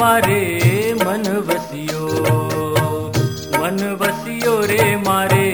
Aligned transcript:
मारे 0.00 0.42
मन 1.04 1.22
बसियो 1.48 2.06
मन 3.60 3.78
बसियो 4.00 4.54
रे 4.70 4.84
मारे 5.06 5.46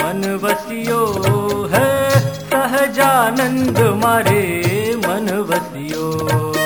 मन 0.00 0.22
बसियो 0.42 1.00
है 1.74 1.90
सहजानंद 2.50 3.80
मारे 4.04 4.42
मन 5.06 5.30
बसियो 5.50 6.61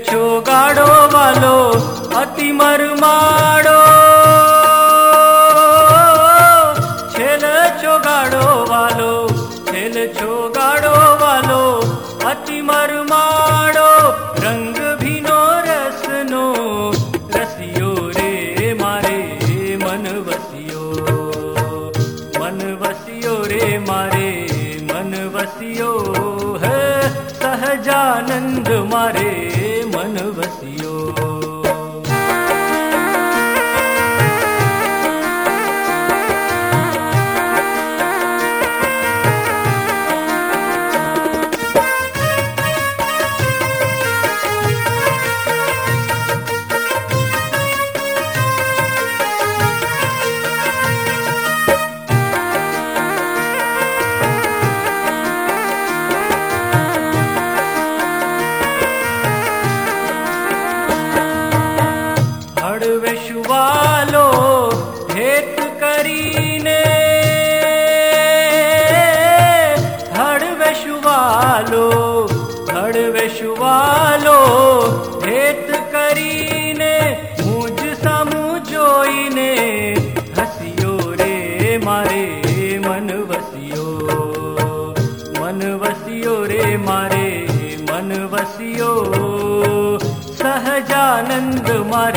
છો 0.00 0.40
ગાડો 0.40 0.84
વાલો 1.12 1.56
અતિ 2.16 2.46
મરમાડો 2.52 3.80
છેલ 7.14 7.44
છો 7.82 7.94
ગાડો 8.06 8.44
વાલો 8.70 9.10
છેલ 9.66 9.96
છો 10.14 10.30
ગાડો 10.54 10.94
વાલો 11.22 11.60
અતિ 12.24 12.62
મરમાડો 12.62 13.88
રંગ 14.44 14.80
ભીનો 15.02 15.40
રસનો 15.66 16.46
રસિયો 17.36 17.92
રે 18.16 18.72
મારે 18.80 19.20
મન 19.76 20.08
વસિયો 20.26 21.92
મન 22.40 22.64
વસિયો 22.80 23.36
રે 23.44 23.78
મારે 23.80 24.32
મન 24.88 25.12
વસિયો 25.36 25.94
હે 26.64 26.80
સહજાનંદ 27.38 28.68
મારે 28.90 29.59
लो 64.11 64.27
भेत 65.13 65.59
ह 70.15 70.43
वषुवालो 70.61 71.87
ह 72.69 72.75
वशवालो 73.15 74.39
भेतीने 75.23 76.93
मुज 77.45 77.79
समो 78.03 78.57
ने 79.35 79.51
हसियो 80.39 80.97
रे 81.21 81.77
मारे 81.77 82.25
मनवसियो 82.87 83.85
मनवसियो 85.39 86.45
रे 86.45 86.77
मारे 86.77 87.27
मनवसियो 87.91 88.91
सहजानन्द 90.41 91.71
मा 91.91 92.09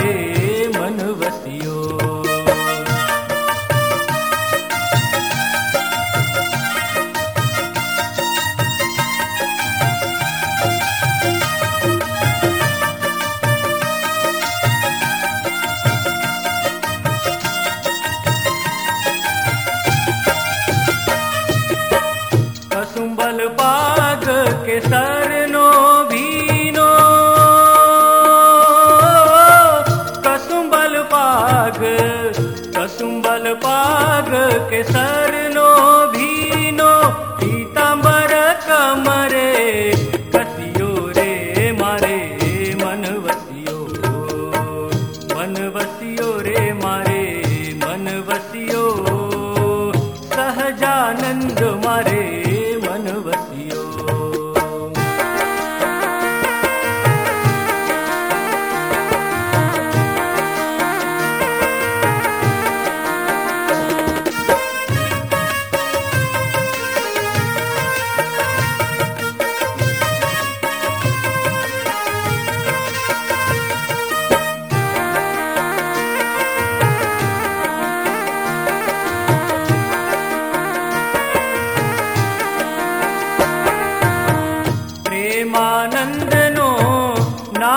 सरनो 24.88 25.66
भीनो 26.12 26.88
कसुम्बल 30.26 30.94
पाग 31.14 31.78
कसुम्बल 32.76 33.52
पाग 33.66 34.30
के 34.70 34.82
सर 34.92 35.03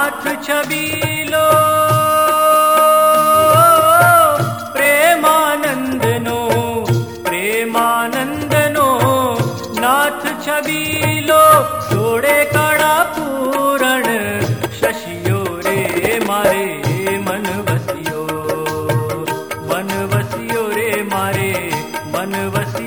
हाथ 0.07 0.25
छबीलो 0.47 1.45
प्रेमानन्दनो 4.75 6.37
प्रेमानन्दनो 7.25 8.87
नाथ 9.83 10.23
छबीलो 10.45 11.41
जोडे 11.89 12.37
कडा 12.53 12.95
पूरण 13.17 14.07
शशियो 14.79 15.43
रे 15.67 16.17
मारे 16.29 16.65
मन 17.27 17.47
वसियो 17.69 18.23
मन 19.71 19.91
वसियो 20.13 20.63
रे 20.77 20.89
मारे 21.15 21.51
मन 22.15 22.39
वसियो 22.55 22.86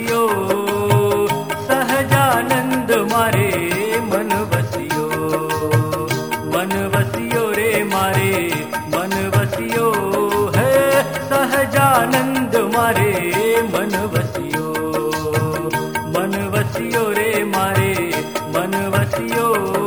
नन्द 11.79 12.57
मा 12.75 12.87
मनवसि 13.73 14.49
मनवसो 16.15 17.11
रे 17.11 17.45
मा 17.45 17.67
मनवसि 18.55 19.80